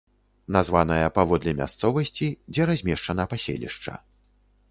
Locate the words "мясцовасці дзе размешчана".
1.59-3.23